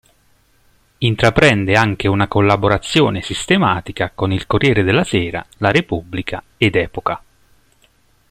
Intraprende 0.97 1.75
anche 1.75 2.07
una 2.07 2.27
collaborazione 2.27 3.21
sistematica 3.21 4.09
con 4.09 4.31
il 4.31 4.47
"Corriere 4.47 4.81
della 4.81 5.03
Sera", 5.03 5.45
"La 5.59 5.69
Repubblica" 5.69 6.41
ed 6.57 6.75
"Epoca". 6.75 7.21